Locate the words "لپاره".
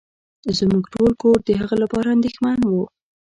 1.83-2.07